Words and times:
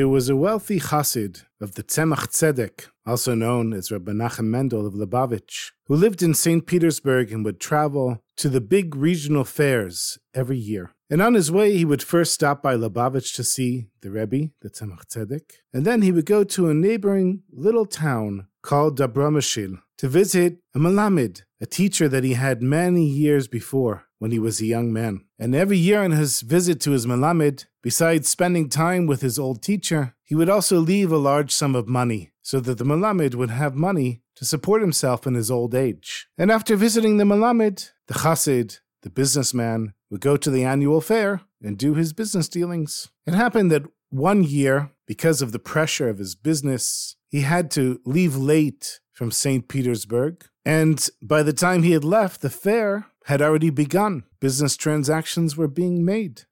There 0.00 0.08
was 0.08 0.30
a 0.30 0.34
wealthy 0.34 0.80
chassid 0.80 1.44
of 1.60 1.74
the 1.74 1.82
Tzemach 1.82 2.28
Tzedek, 2.28 2.86
also 3.04 3.34
known 3.34 3.74
as 3.74 3.90
Rabbi 3.90 4.12
Nachum 4.12 4.46
Mendel 4.46 4.86
of 4.86 4.94
Lubavitch, 4.94 5.72
who 5.88 5.94
lived 5.94 6.22
in 6.22 6.32
St. 6.32 6.66
Petersburg 6.66 7.30
and 7.30 7.44
would 7.44 7.60
travel 7.60 8.22
to 8.38 8.48
the 8.48 8.62
big 8.62 8.96
regional 8.96 9.44
fairs 9.44 10.18
every 10.32 10.56
year. 10.56 10.92
And 11.10 11.20
on 11.20 11.34
his 11.34 11.52
way, 11.52 11.76
he 11.76 11.84
would 11.84 12.02
first 12.02 12.32
stop 12.32 12.62
by 12.62 12.76
Lubavitch 12.76 13.34
to 13.34 13.44
see 13.44 13.88
the 14.00 14.10
Rebbe, 14.10 14.52
the 14.62 14.70
Tzemach 14.70 15.04
Tzedek, 15.04 15.56
and 15.74 15.84
then 15.84 16.00
he 16.00 16.12
would 16.12 16.24
go 16.24 16.44
to 16.44 16.70
a 16.70 16.74
neighboring 16.74 17.42
little 17.52 17.84
town 17.84 18.46
called 18.62 18.98
Dobromishil 18.98 19.82
to 19.98 20.08
visit 20.08 20.60
a 20.74 20.78
Melamed, 20.78 21.42
a 21.60 21.66
teacher 21.66 22.08
that 22.08 22.24
he 22.24 22.32
had 22.32 22.62
many 22.62 23.04
years 23.04 23.48
before 23.48 24.06
when 24.20 24.30
he 24.30 24.38
was 24.38 24.60
a 24.60 24.66
young 24.66 24.92
man. 24.92 25.24
And 25.38 25.54
every 25.54 25.78
year 25.78 26.04
on 26.04 26.12
his 26.12 26.42
visit 26.42 26.80
to 26.82 26.92
his 26.92 27.06
Melamed, 27.06 27.64
besides 27.82 28.28
spending 28.28 28.68
time 28.68 29.06
with 29.06 29.22
his 29.22 29.38
old 29.38 29.62
teacher, 29.62 30.14
he 30.22 30.36
would 30.36 30.48
also 30.48 30.78
leave 30.78 31.10
a 31.10 31.16
large 31.16 31.50
sum 31.50 31.74
of 31.74 31.88
money 31.88 32.30
so 32.42 32.60
that 32.60 32.78
the 32.78 32.84
Melamed 32.84 33.34
would 33.34 33.50
have 33.50 33.74
money 33.74 34.22
to 34.36 34.44
support 34.44 34.82
himself 34.82 35.26
in 35.26 35.34
his 35.34 35.50
old 35.50 35.74
age. 35.74 36.28
And 36.38 36.52
after 36.52 36.76
visiting 36.76 37.16
the 37.16 37.24
Melamed, 37.24 37.90
the 38.06 38.14
Chassid, 38.14 38.78
the 39.02 39.10
businessman, 39.10 39.94
would 40.10 40.20
go 40.20 40.36
to 40.36 40.50
the 40.50 40.64
annual 40.64 41.00
fair 41.00 41.40
and 41.62 41.78
do 41.78 41.94
his 41.94 42.12
business 42.12 42.48
dealings. 42.48 43.08
It 43.26 43.34
happened 43.34 43.70
that 43.72 43.84
one 44.10 44.44
year, 44.44 44.90
because 45.06 45.40
of 45.40 45.52
the 45.52 45.58
pressure 45.58 46.08
of 46.08 46.18
his 46.18 46.34
business, 46.34 47.16
he 47.28 47.40
had 47.40 47.70
to 47.72 48.00
leave 48.04 48.36
late 48.36 49.00
from 49.12 49.30
St. 49.30 49.68
Petersburg. 49.68 50.44
And 50.64 51.08
by 51.22 51.42
the 51.42 51.52
time 51.52 51.82
he 51.82 51.92
had 51.92 52.04
left, 52.04 52.42
the 52.42 52.50
fair 52.50 53.06
had 53.24 53.42
already 53.42 53.70
begun. 53.70 54.24
Business 54.40 54.76
transactions 54.76 55.56
were 55.56 55.68
being 55.68 56.04
made. 56.04 56.42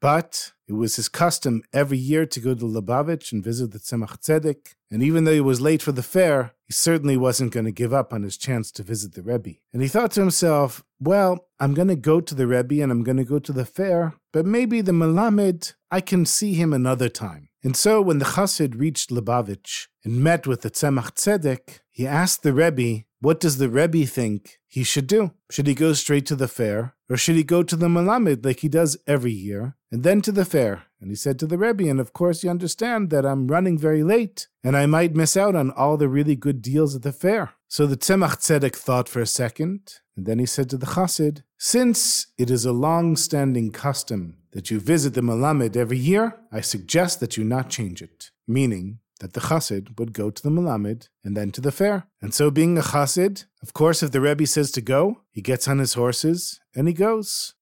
But 0.00 0.52
it 0.66 0.72
was 0.72 0.96
his 0.96 1.08
custom 1.10 1.62
every 1.74 1.98
year 1.98 2.24
to 2.24 2.40
go 2.40 2.54
to 2.54 2.64
Lubavitch 2.64 3.32
and 3.32 3.44
visit 3.44 3.70
the 3.72 3.78
Tzemach 3.78 4.18
Tzedek, 4.22 4.74
and 4.90 5.02
even 5.02 5.24
though 5.24 5.34
he 5.34 5.40
was 5.40 5.60
late 5.60 5.82
for 5.82 5.92
the 5.92 6.02
fair, 6.02 6.54
he 6.66 6.72
certainly 6.72 7.18
wasn't 7.18 7.52
going 7.52 7.66
to 7.66 7.72
give 7.72 7.92
up 7.92 8.12
on 8.12 8.22
his 8.22 8.38
chance 8.38 8.72
to 8.72 8.82
visit 8.82 9.12
the 9.12 9.22
Rebbe. 9.22 9.56
And 9.74 9.82
he 9.82 9.88
thought 9.88 10.12
to 10.12 10.20
himself, 10.20 10.82
well, 10.98 11.48
I'm 11.58 11.74
going 11.74 11.88
to 11.88 11.96
go 11.96 12.20
to 12.22 12.34
the 12.34 12.46
Rebbe 12.46 12.82
and 12.82 12.90
I'm 12.90 13.04
going 13.04 13.18
to 13.18 13.24
go 13.24 13.38
to 13.40 13.52
the 13.52 13.66
fair, 13.66 14.14
but 14.32 14.46
maybe 14.46 14.80
the 14.80 14.92
Melamed, 14.92 15.74
I 15.90 16.00
can 16.00 16.24
see 16.24 16.54
him 16.54 16.72
another 16.72 17.10
time. 17.10 17.49
And 17.62 17.76
so 17.76 18.00
when 18.00 18.18
the 18.18 18.24
Chassid 18.24 18.78
reached 18.78 19.10
Lubavitch 19.10 19.86
and 20.04 20.22
met 20.24 20.46
with 20.46 20.62
the 20.62 20.70
Tzemach 20.70 21.12
Tzedek, 21.14 21.80
he 21.90 22.06
asked 22.06 22.42
the 22.42 22.54
Rebbe, 22.54 23.04
what 23.20 23.38
does 23.38 23.58
the 23.58 23.68
Rebbe 23.68 24.06
think 24.06 24.58
he 24.66 24.82
should 24.82 25.06
do? 25.06 25.32
Should 25.50 25.66
he 25.66 25.74
go 25.74 25.92
straight 25.92 26.24
to 26.26 26.36
the 26.36 26.48
fair, 26.48 26.94
or 27.10 27.18
should 27.18 27.36
he 27.36 27.44
go 27.44 27.62
to 27.62 27.76
the 27.76 27.88
Melamed 27.88 28.46
like 28.46 28.60
he 28.60 28.68
does 28.68 28.96
every 29.06 29.32
year, 29.32 29.76
and 29.92 30.02
then 30.02 30.22
to 30.22 30.32
the 30.32 30.46
fair? 30.46 30.84
And 31.02 31.10
he 31.10 31.16
said 31.16 31.38
to 31.38 31.46
the 31.46 31.58
Rebbe, 31.58 31.88
and 31.88 32.00
of 32.00 32.14
course 32.14 32.42
you 32.42 32.48
understand 32.48 33.10
that 33.10 33.26
I'm 33.26 33.48
running 33.48 33.76
very 33.76 34.02
late, 34.02 34.48
and 34.64 34.74
I 34.74 34.86
might 34.86 35.14
miss 35.14 35.36
out 35.36 35.54
on 35.54 35.70
all 35.72 35.98
the 35.98 36.08
really 36.08 36.36
good 36.36 36.62
deals 36.62 36.96
at 36.96 37.02
the 37.02 37.12
fair. 37.12 37.52
So 37.68 37.86
the 37.86 37.96
Tzemach 37.96 38.38
Tzedek 38.38 38.74
thought 38.74 39.08
for 39.08 39.20
a 39.20 39.26
second, 39.26 40.00
and 40.20 40.26
then 40.26 40.38
he 40.38 40.44
said 40.44 40.68
to 40.68 40.76
the 40.76 40.84
Chassid, 40.84 41.44
Since 41.56 42.26
it 42.36 42.50
is 42.50 42.66
a 42.66 42.72
long-standing 42.72 43.72
custom 43.72 44.36
that 44.52 44.70
you 44.70 44.78
visit 44.78 45.14
the 45.14 45.22
Melamed 45.22 45.76
every 45.76 45.96
year, 45.96 46.36
I 46.52 46.60
suggest 46.60 47.20
that 47.20 47.38
you 47.38 47.42
not 47.42 47.70
change 47.70 48.02
it. 48.02 48.30
Meaning, 48.46 48.98
that 49.20 49.32
the 49.32 49.40
chassid 49.40 49.98
would 49.98 50.12
go 50.12 50.30
to 50.30 50.42
the 50.42 50.50
Melamed 50.50 51.08
and 51.24 51.34
then 51.34 51.50
to 51.52 51.62
the 51.62 51.72
fair. 51.72 52.06
And 52.20 52.34
so, 52.34 52.50
being 52.50 52.76
a 52.76 52.82
chassid, 52.82 53.46
of 53.62 53.72
course, 53.72 54.02
if 54.02 54.10
the 54.10 54.20
Rebbe 54.20 54.46
says 54.46 54.70
to 54.72 54.82
go, 54.82 55.22
he 55.30 55.40
gets 55.40 55.66
on 55.66 55.78
his 55.78 55.94
horses 55.94 56.60
and 56.74 56.86
he 56.86 56.92
goes. 56.92 57.54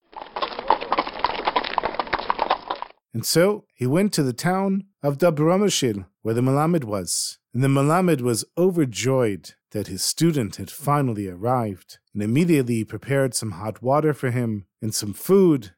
And 3.18 3.26
so 3.26 3.64
he 3.74 3.84
went 3.84 4.12
to 4.12 4.22
the 4.22 4.32
town 4.32 4.84
of 5.02 5.18
Dobromishil, 5.18 6.06
where 6.22 6.34
the 6.34 6.40
Melamed 6.40 6.84
was. 6.84 7.38
And 7.52 7.64
the 7.64 7.68
Melamed 7.68 8.20
was 8.20 8.44
overjoyed 8.56 9.54
that 9.72 9.88
his 9.88 10.04
student 10.04 10.54
had 10.54 10.70
finally 10.70 11.26
arrived, 11.26 11.98
and 12.14 12.22
immediately 12.22 12.84
prepared 12.84 13.34
some 13.34 13.50
hot 13.50 13.82
water 13.82 14.14
for 14.14 14.30
him 14.30 14.66
and 14.80 14.94
some 14.94 15.14
food 15.14 15.72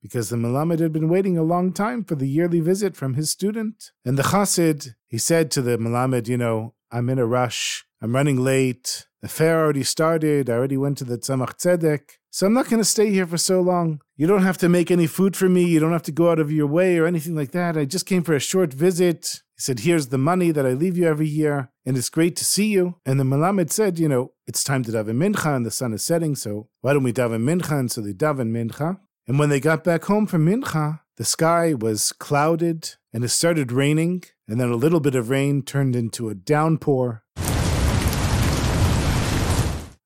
because 0.00 0.30
the 0.30 0.36
Melamed 0.36 0.78
had 0.78 0.94
been 0.94 1.10
waiting 1.10 1.36
a 1.36 1.42
long 1.42 1.74
time 1.74 2.02
for 2.02 2.14
the 2.14 2.28
yearly 2.28 2.60
visit 2.60 2.96
from 2.96 3.14
his 3.14 3.28
student. 3.28 3.90
And 4.02 4.16
the 4.16 4.22
Chassid, 4.22 4.94
he 5.06 5.18
said 5.18 5.50
to 5.50 5.60
the 5.60 5.76
Melamed, 5.76 6.26
you 6.26 6.38
know, 6.38 6.72
I'm 6.90 7.10
in 7.10 7.18
a 7.18 7.26
rush. 7.26 7.84
I'm 8.00 8.14
running 8.14 8.42
late. 8.42 9.08
The 9.22 9.28
fair 9.28 9.60
already 9.60 9.82
started. 9.82 10.50
I 10.50 10.54
already 10.54 10.76
went 10.76 10.98
to 10.98 11.04
the 11.04 11.18
Tzemach 11.18 11.58
Tzedek. 11.58 12.18
So 12.30 12.46
I'm 12.46 12.52
not 12.52 12.68
going 12.68 12.80
to 12.80 12.84
stay 12.84 13.10
here 13.10 13.26
for 13.26 13.38
so 13.38 13.60
long. 13.60 14.00
You 14.16 14.26
don't 14.26 14.42
have 14.42 14.58
to 14.58 14.68
make 14.68 14.90
any 14.90 15.06
food 15.06 15.36
for 15.36 15.48
me. 15.48 15.64
You 15.64 15.80
don't 15.80 15.92
have 15.92 16.02
to 16.02 16.12
go 16.12 16.30
out 16.30 16.38
of 16.38 16.52
your 16.52 16.66
way 16.66 16.98
or 16.98 17.06
anything 17.06 17.34
like 17.34 17.52
that. 17.52 17.78
I 17.78 17.86
just 17.86 18.06
came 18.06 18.22
for 18.22 18.34
a 18.34 18.40
short 18.40 18.72
visit. 18.74 19.42
He 19.56 19.62
said, 19.62 19.80
Here's 19.80 20.08
the 20.08 20.18
money 20.18 20.50
that 20.50 20.66
I 20.66 20.72
leave 20.72 20.98
you 20.98 21.06
every 21.06 21.28
year, 21.28 21.70
and 21.86 21.96
it's 21.96 22.10
great 22.10 22.36
to 22.36 22.44
see 22.44 22.66
you. 22.66 22.96
And 23.06 23.18
the 23.18 23.24
Melamed 23.24 23.70
said, 23.70 23.98
You 23.98 24.08
know, 24.08 24.32
it's 24.46 24.62
time 24.62 24.84
to 24.84 24.92
daven 24.92 25.16
mincha, 25.16 25.56
and 25.56 25.64
the 25.64 25.70
sun 25.70 25.94
is 25.94 26.04
setting, 26.04 26.36
so 26.36 26.68
why 26.82 26.92
don't 26.92 27.02
we 27.02 27.12
daven 27.12 27.42
mincha? 27.42 27.78
And 27.78 27.90
so 27.90 28.02
they 28.02 28.12
daven 28.12 28.50
mincha. 28.50 28.98
And 29.26 29.38
when 29.38 29.48
they 29.48 29.58
got 29.58 29.82
back 29.82 30.04
home 30.04 30.26
from 30.26 30.46
Mincha, 30.46 31.00
the 31.16 31.24
sky 31.24 31.74
was 31.74 32.12
clouded 32.12 32.94
and 33.12 33.24
it 33.24 33.28
started 33.28 33.72
raining, 33.72 34.24
and 34.46 34.60
then 34.60 34.70
a 34.70 34.76
little 34.76 35.00
bit 35.00 35.14
of 35.14 35.30
rain 35.30 35.62
turned 35.62 35.96
into 35.96 36.28
a 36.28 36.34
downpour. 36.34 37.24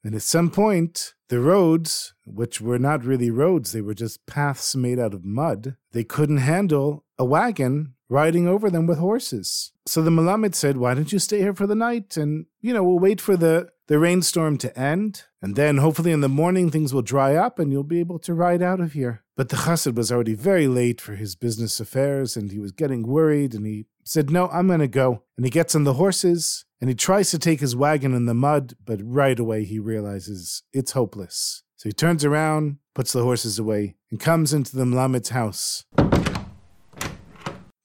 And 0.03 0.15
at 0.15 0.23
some 0.23 0.51
point, 0.51 1.15
the 1.29 1.41
roads, 1.41 2.15
which 2.25 2.61
were 2.61 2.79
not 2.79 3.05
really 3.05 3.31
roads, 3.31 3.73
they 3.73 3.81
were 3.81 3.95
just 3.95 4.27
paths 4.27 4.75
made 4.75 4.99
out 4.99 5.15
of 5.15 5.25
mud, 5.25 5.77
they 5.93 6.05
couldn't 6.05 6.39
handle 6.39 7.05
a 7.19 7.25
wagon 7.25 7.95
riding 8.09 8.49
over 8.49 8.69
them 8.69 8.87
with 8.87 8.99
horses. 8.99 9.73
So 9.87 10.03
the 10.03 10.11
Melamed 10.11 10.55
said, 10.55 10.77
Why 10.77 10.95
don't 10.95 11.13
you 11.13 11.19
stay 11.19 11.39
here 11.39 11.55
for 11.55 11.67
the 11.67 11.75
night? 11.75 12.17
And, 12.17 12.47
you 12.61 12.75
know, 12.75 12.83
we'll 12.83 12.99
wait 12.99 13.21
for 13.21 13.37
the, 13.37 13.71
the 13.87 13.99
rainstorm 13.99 14.59
to 14.59 14.79
end. 14.79 15.25
And 15.41 15.57
then 15.57 15.79
hopefully 15.79 16.13
in 16.13 16.21
the 16.21 16.29
morning 16.29 16.71
things 16.71 16.93
will 16.93 17.03
dry 17.03 17.35
up 17.35 17.59
and 17.59 17.73
you'll 17.73 17.85
be 17.85 18.01
able 18.01 18.19
to 18.21 18.35
ride 18.35 18.63
out 18.63 18.81
of 18.81 18.93
here. 18.93 19.25
But 19.37 19.49
the 19.49 19.57
chassid 19.57 19.95
was 19.95 20.13
already 20.13 20.35
very 20.35 20.69
late 20.69 21.01
for 21.01 21.15
his 21.15 21.35
business 21.35 21.81
affairs 21.81 22.37
and 22.37 22.53
he 22.53 22.59
was 22.59 22.73
getting 22.73 23.07
worried 23.07 23.55
and 23.55 23.65
he 23.65 23.87
said, 24.05 24.31
No, 24.31 24.49
I'm 24.49 24.67
going 24.67 24.81
to 24.81 24.89
go. 24.89 25.23
And 25.41 25.47
he 25.47 25.51
gets 25.51 25.75
on 25.75 25.85
the 25.85 25.95
horses 25.95 26.67
and 26.83 26.91
he 26.91 26.95
tries 26.95 27.31
to 27.31 27.39
take 27.39 27.61
his 27.61 27.75
wagon 27.75 28.13
in 28.13 28.27
the 28.27 28.35
mud, 28.35 28.75
but 28.85 29.01
right 29.03 29.41
away 29.41 29.65
he 29.65 29.79
realizes 29.79 30.65
it's 30.75 30.93
hopeless. 30.93 31.63
So 31.79 31.89
he 31.89 31.95
turns 31.95 32.27
around, 32.27 32.77
puts 32.95 33.15
the 33.15 33.23
horses 33.23 33.59
away, 33.59 33.95
and 34.11 34.21
comes 34.21 34.53
into 34.53 34.77
the 34.77 34.85
Melamed's 34.85 35.31
house. 35.31 35.87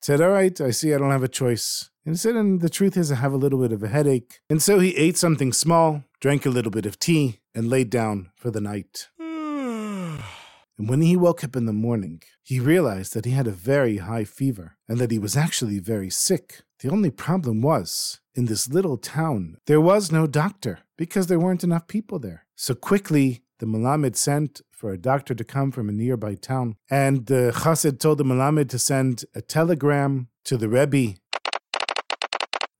Said, 0.01 0.19
All 0.19 0.31
right, 0.31 0.59
I 0.59 0.71
see 0.71 0.93
I 0.93 0.97
don't 0.97 1.11
have 1.11 1.23
a 1.23 1.29
choice. 1.29 1.91
And 2.05 2.19
said, 2.19 2.35
And 2.35 2.59
the 2.59 2.67
truth 2.67 2.97
is, 2.97 3.09
I 3.09 3.15
have 3.15 3.31
a 3.31 3.37
little 3.37 3.61
bit 3.61 3.71
of 3.71 3.83
a 3.83 3.87
headache. 3.87 4.41
And 4.49 4.61
so 4.61 4.79
he 4.79 4.93
ate 4.97 5.15
something 5.15 5.53
small, 5.53 6.03
drank 6.19 6.45
a 6.45 6.49
little 6.49 6.71
bit 6.71 6.85
of 6.85 6.99
tea, 6.99 7.39
and 7.55 7.69
laid 7.69 7.89
down 7.89 8.31
for 8.35 8.51
the 8.51 8.59
night. 8.59 9.07
And 10.77 10.89
when 10.89 11.01
he 11.01 11.15
woke 11.15 11.43
up 11.43 11.55
in 11.55 11.65
the 11.65 11.73
morning, 11.73 12.21
he 12.43 12.59
realized 12.59 13.13
that 13.13 13.25
he 13.25 13.31
had 13.31 13.47
a 13.47 13.51
very 13.51 13.97
high 13.97 14.25
fever 14.25 14.77
and 14.87 14.97
that 14.99 15.11
he 15.11 15.19
was 15.19 15.37
actually 15.37 15.79
very 15.79 16.09
sick. 16.09 16.63
The 16.79 16.89
only 16.89 17.11
problem 17.11 17.61
was, 17.61 18.19
in 18.33 18.45
this 18.45 18.67
little 18.67 18.97
town, 18.97 19.57
there 19.65 19.79
was 19.79 20.11
no 20.11 20.27
doctor 20.27 20.79
because 20.97 21.27
there 21.27 21.39
weren't 21.39 21.63
enough 21.63 21.87
people 21.87 22.19
there. 22.19 22.45
So 22.55 22.75
quickly, 22.75 23.43
the 23.59 23.65
Melamed 23.65 24.17
sent 24.17 24.61
for 24.69 24.91
a 24.91 24.97
doctor 24.97 25.33
to 25.33 25.43
come 25.43 25.71
from 25.71 25.87
a 25.87 25.93
nearby 25.93 26.35
town, 26.35 26.75
and 26.89 27.25
the 27.27 27.53
Chassid 27.55 27.99
told 27.99 28.17
the 28.17 28.25
Melamed 28.25 28.69
to 28.69 28.79
send 28.79 29.23
a 29.33 29.41
telegram 29.41 30.27
to 30.43 30.57
the 30.57 30.67
Rebbe 30.67 31.17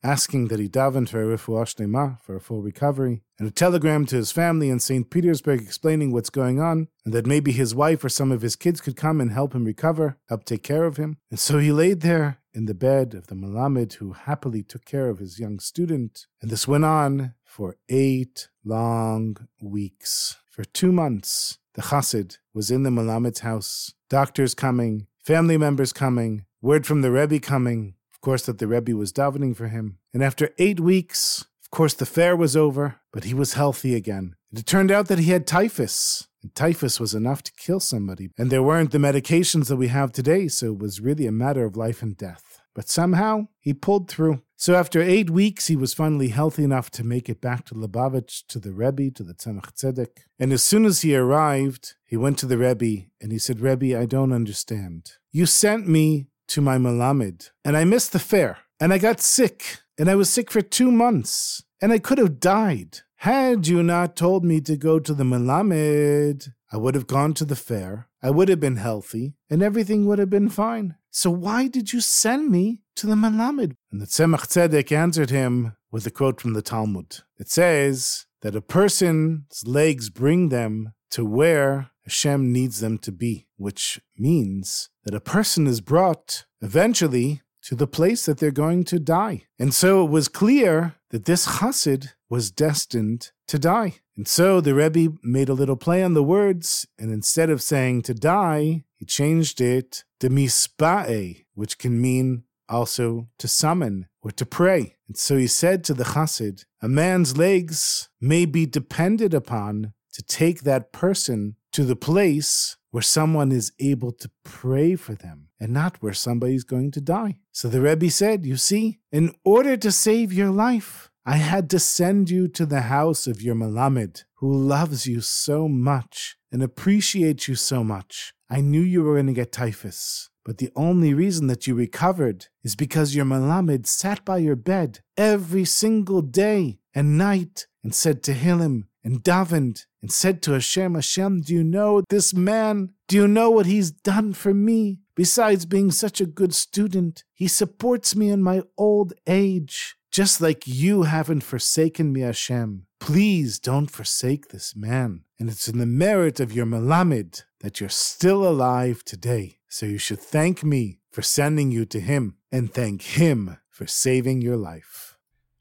asking 0.06 0.48
that 0.50 0.60
he 0.60 0.70
daven 0.70 1.10
for 1.10 1.34
a 1.34 1.38
shlema, 1.66 2.22
for 2.22 2.36
a 2.36 2.40
full 2.40 2.62
recovery, 2.62 3.24
and 3.40 3.48
a 3.48 3.52
telegram 3.52 4.06
to 4.06 4.16
his 4.16 4.32
family 4.32 4.70
in 4.70 4.80
St. 4.80 5.10
Petersburg 5.10 5.62
explaining 5.62 6.12
what's 6.12 6.30
going 6.30 6.62
on, 6.62 6.88
and 7.04 7.14
that 7.14 7.26
maybe 7.26 7.52
his 7.52 7.74
wife 7.74 8.04
or 8.04 8.10
some 8.10 8.32
of 8.32 8.44
his 8.44 8.56
kids 8.56 8.80
could 8.80 8.96
come 8.96 9.20
and 9.20 9.32
help 9.32 9.54
him 9.54 9.66
recover, 9.66 10.18
help 10.30 10.46
take 10.46 10.64
care 10.64 10.86
of 10.86 10.98
him. 10.98 11.18
And 11.32 11.40
so 11.40 11.58
he 11.58 11.72
laid 11.72 12.02
there 12.02 12.38
in 12.54 12.66
the 12.66 12.76
bed 12.76 13.16
of 13.16 13.28
the 13.28 13.36
Melamed 13.36 13.94
who 13.94 14.14
happily 14.14 14.64
took 14.64 14.86
care 14.86 15.10
of 15.10 15.20
his 15.20 15.40
young 15.40 15.60
student. 15.60 16.28
And 16.42 16.52
this 16.52 16.68
went 16.68 16.86
on 16.86 17.34
for 17.44 17.76
eight 17.90 18.48
long 18.64 19.36
weeks. 19.62 20.38
For 20.50 20.64
two 20.64 20.92
months, 20.92 21.58
the 21.74 21.82
Chassid 21.82 22.38
was 22.54 22.72
in 22.72 22.84
the 22.84 22.90
Melamed's 22.90 23.40
house, 23.40 23.94
doctors 24.10 24.54
coming, 24.54 25.08
family 25.22 25.58
members 25.58 25.92
coming, 25.92 26.46
word 26.62 26.86
from 26.86 27.02
the 27.02 27.12
Rebbe 27.12 27.40
coming, 27.40 27.96
course, 28.26 28.46
that 28.48 28.58
the 28.58 28.68
Rebbe 28.68 28.96
was 28.96 29.14
davening 29.14 29.56
for 29.56 29.68
him. 29.68 30.00
And 30.14 30.24
after 30.24 30.50
eight 30.58 30.80
weeks, 30.80 31.46
of 31.64 31.70
course, 31.70 31.94
the 31.94 32.06
fair 32.08 32.36
was 32.36 32.58
over, 32.58 32.96
but 33.14 33.24
he 33.24 33.34
was 33.34 33.54
healthy 33.54 33.96
again. 33.96 34.36
And 34.50 34.60
it 34.60 34.66
turned 34.66 34.92
out 34.92 35.08
that 35.08 35.20
he 35.20 35.32
had 35.32 35.46
typhus. 35.46 36.28
And 36.42 36.54
typhus 36.56 37.00
was 37.00 37.14
enough 37.14 37.44
to 37.44 37.52
kill 37.54 37.80
somebody. 37.80 38.30
And 38.38 38.50
there 38.50 38.64
weren't 38.64 38.92
the 38.92 38.98
medications 38.98 39.68
that 39.68 39.78
we 39.78 39.90
have 39.90 40.12
today, 40.12 40.48
so 40.48 40.74
it 40.74 40.80
was 40.80 41.00
really 41.00 41.28
a 41.28 41.32
matter 41.32 41.66
of 41.66 41.78
life 41.78 42.02
and 42.02 42.18
death. 42.18 42.62
But 42.74 42.90
somehow, 42.90 43.48
he 43.60 43.74
pulled 43.74 44.10
through. 44.10 44.42
So 44.58 44.74
after 44.74 45.02
eight 45.02 45.30
weeks, 45.30 45.68
he 45.68 45.76
was 45.76 45.94
finally 45.94 46.30
healthy 46.30 46.64
enough 46.64 46.90
to 46.92 47.04
make 47.04 47.30
it 47.30 47.42
back 47.42 47.66
to 47.66 47.76
Lubavitch, 47.76 48.44
to 48.48 48.60
the 48.60 48.72
Rebbe, 48.72 49.12
to 49.12 49.24
the 49.24 49.34
Tzemach 49.34 49.74
Tzedek. 49.74 50.24
And 50.40 50.52
as 50.52 50.64
soon 50.64 50.86
as 50.86 51.02
he 51.02 51.16
arrived, 51.16 51.94
he 52.06 52.18
went 52.18 52.38
to 52.40 52.46
the 52.46 52.58
Rebbe 52.58 53.08
and 53.22 53.32
he 53.32 53.40
said, 53.40 53.60
Rebbe, 53.60 53.98
I 54.00 54.06
don't 54.06 54.34
understand. 54.34 55.12
You 55.32 55.46
sent 55.46 55.88
me 55.88 56.28
to 56.48 56.62
my 56.62 56.78
Melamed, 56.78 57.50
and 57.64 57.76
I 57.78 57.84
missed 57.84 58.12
the 58.12 58.20
fair, 58.20 58.60
and 58.80 58.94
I 58.94 58.98
got 58.98 59.22
sick, 59.22 59.80
and 59.98 60.10
I 60.10 60.16
was 60.16 60.30
sick 60.30 60.52
for 60.52 60.62
two 60.62 60.92
months, 60.92 61.64
and 61.82 61.92
I 61.92 62.00
could 62.00 62.18
have 62.18 62.40
died. 62.40 63.00
Had 63.18 63.68
you 63.68 63.82
not 63.82 64.16
told 64.16 64.44
me 64.44 64.62
to 64.62 64.78
go 64.78 65.00
to 65.00 65.14
the 65.14 65.24
Melamed, 65.24 66.50
I 66.72 66.78
would 66.78 66.96
have 66.96 67.08
gone 67.08 67.34
to 67.36 67.46
the 67.46 67.56
fair, 67.56 68.08
I 68.22 68.30
would 68.30 68.50
have 68.50 68.60
been 68.60 68.78
healthy, 68.78 69.36
and 69.50 69.64
everything 69.64 70.06
would 70.06 70.20
have 70.20 70.30
been 70.30 70.50
fine. 70.50 70.96
So 71.12 71.32
why 71.32 71.68
did 71.68 71.94
you 71.94 72.02
send 72.02 72.50
me 72.50 72.82
to 72.98 73.08
the 73.08 73.16
Melamed? 73.16 73.76
And 73.92 74.02
the 74.02 74.06
Tzemach 74.06 74.48
Tzedek 74.48 74.92
answered 74.92 75.30
him 75.30 75.78
with 75.92 76.06
a 76.06 76.12
quote 76.12 76.42
from 76.42 76.54
the 76.54 76.62
Talmud. 76.62 77.20
It 77.40 77.50
says 77.50 78.26
that 78.42 78.56
a 78.56 78.62
person's 78.62 79.64
legs 79.66 80.10
bring 80.10 80.50
them 80.50 80.94
to 81.12 81.24
where 81.24 81.92
Hashem 82.04 82.52
needs 82.52 82.82
them 82.82 82.98
to 83.00 83.12
be, 83.12 83.45
which 83.58 84.00
means 84.18 84.90
that 85.04 85.16
a 85.16 85.20
person 85.20 85.68
is 85.68 85.82
brought 85.82 86.46
eventually 86.62 87.42
to 87.64 87.76
the 87.76 87.88
place 87.88 88.26
that 88.26 88.38
they're 88.38 88.52
going 88.52 88.84
to 88.84 89.00
die. 89.00 89.44
And 89.58 89.74
so 89.74 90.06
it 90.06 90.12
was 90.12 90.28
clear 90.28 90.96
that 91.10 91.26
this 91.26 91.48
chassid 91.48 92.14
was 92.30 92.52
destined 92.52 93.32
to 93.48 93.58
die. 93.58 93.96
And 94.16 94.28
so 94.28 94.62
the 94.62 94.76
Rebbe 94.76 95.18
made 95.24 95.50
a 95.50 95.54
little 95.54 95.76
play 95.76 96.04
on 96.04 96.14
the 96.14 96.24
words, 96.24 96.88
and 96.98 97.12
instead 97.12 97.50
of 97.50 97.62
saying 97.62 98.04
to 98.04 98.14
die, 98.14 98.84
he 98.94 99.06
changed 99.06 99.60
it 99.60 100.04
to 100.20 100.30
mispa'e, 100.30 101.46
which 101.54 101.78
can 101.78 102.00
mean 102.00 102.44
also 102.70 103.28
to 103.38 103.48
summon 103.48 104.08
or 104.22 104.32
to 104.32 104.46
pray. 104.46 104.96
And 105.08 105.18
so 105.18 105.38
he 105.38 105.48
said 105.48 105.84
to 105.84 105.94
the 105.94 106.06
chassid, 106.06 106.66
a 106.82 106.88
man's 106.88 107.38
legs 107.38 108.10
may 108.22 108.46
be 108.46 108.66
depended 108.66 109.34
upon 109.34 109.94
to 110.14 110.24
take 110.24 110.62
that 110.62 110.92
person 110.92 111.56
to 111.76 111.84
the 111.84 111.96
place 111.98 112.78
where 112.92 113.02
someone 113.02 113.52
is 113.52 113.74
able 113.82 114.14
to 114.14 114.32
pray 114.46 114.96
for 114.96 115.14
them 115.14 115.50
and 115.60 115.74
not 115.74 116.02
where 116.02 116.14
somebody's 116.14 116.64
going 116.64 116.90
to 116.90 117.02
die. 117.02 117.36
So 117.52 117.68
the 117.68 117.82
Rebbe 117.82 118.10
said, 118.10 118.46
You 118.46 118.56
see, 118.56 119.00
in 119.12 119.36
order 119.44 119.76
to 119.76 119.92
save 119.92 120.32
your 120.32 120.52
life, 120.52 121.12
I 121.26 121.36
had 121.36 121.70
to 121.72 121.80
send 121.80 122.30
you 122.30 122.48
to 122.48 122.66
the 122.66 122.84
house 122.84 123.28
of 123.28 123.42
your 123.42 123.56
Melamed, 123.56 124.24
who 124.36 124.56
loves 124.56 125.06
you 125.06 125.20
so 125.20 125.68
much 125.68 126.38
and 126.50 126.64
appreciates 126.64 127.50
you 127.50 127.56
so 127.56 127.84
much. 127.84 128.34
I 128.50 128.62
knew 128.62 128.82
you 128.82 129.04
were 129.04 129.16
going 129.16 129.28
to 129.28 129.34
get 129.34 129.52
typhus, 129.52 130.30
but 130.46 130.60
the 130.60 130.72
only 130.78 131.14
reason 131.14 131.48
that 131.48 131.68
you 131.68 131.76
recovered 131.76 132.48
is 132.64 132.78
because 132.78 133.16
your 133.16 133.26
Melamed 133.26 133.86
sat 133.86 134.24
by 134.24 134.38
your 134.38 134.56
bed 134.56 135.02
every 135.18 135.66
single 135.66 136.22
day 136.22 136.80
and 136.94 137.18
night 137.18 137.68
and 137.84 137.94
said 137.94 138.24
Tehillim 138.24 138.84
and 139.06 139.24
davened 139.24 139.86
and 140.02 140.12
said 140.12 140.42
to 140.42 140.52
Hashem, 140.54 140.96
Hashem, 140.96 141.42
do 141.42 141.54
you 141.54 141.64
know 141.64 142.02
this 142.10 142.34
man? 142.34 142.90
Do 143.08 143.16
you 143.16 143.28
know 143.28 143.52
what 143.52 143.68
he's 143.68 143.92
done 143.92 144.34
for 144.34 144.54
me? 144.54 145.00
Besides 145.16 145.66
being 145.66 145.92
such 145.92 146.20
a 146.20 146.26
good 146.26 146.54
student, 146.54 147.24
he 147.34 147.48
supports 147.48 148.16
me 148.16 148.30
in 148.30 148.44
my 148.44 148.64
old 148.78 149.14
age, 149.28 149.96
just 150.12 150.42
like 150.42 150.68
you 150.68 151.04
haven't 151.04 151.44
forsaken 151.44 152.12
me, 152.12 152.22
Hashem. 152.22 152.88
Please 153.00 153.60
don't 153.60 153.92
forsake 153.92 154.50
this 154.50 154.76
man. 154.76 155.22
And 155.40 155.50
it's 155.50 155.68
in 155.68 155.78
the 155.78 155.86
merit 155.86 156.40
of 156.40 156.52
your 156.52 156.66
Melamed 156.66 157.44
that 157.60 157.80
you're 157.80 157.90
still 157.90 158.48
alive 158.48 159.04
today. 159.06 159.60
So 159.70 159.86
you 159.86 159.98
should 159.98 160.20
thank 160.20 160.64
me 160.64 161.00
for 161.12 161.22
sending 161.22 161.72
you 161.72 161.86
to 161.86 162.00
him 162.00 162.38
and 162.52 162.74
thank 162.74 163.02
him 163.02 163.58
for 163.70 163.86
saving 163.86 164.42
your 164.42 164.58
life 164.58 165.15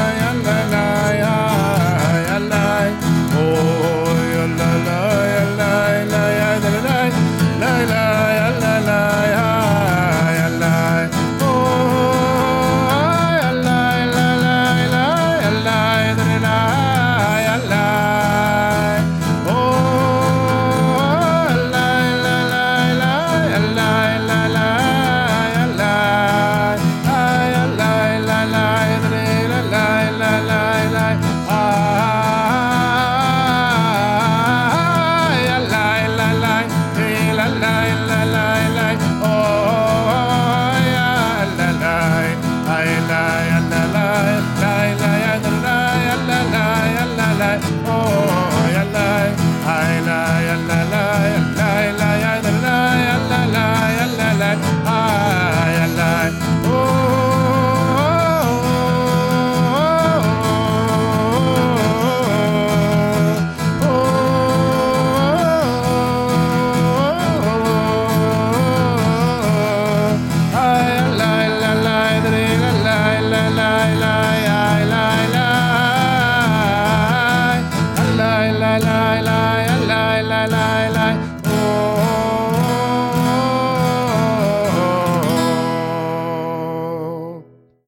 night 37.61 38.08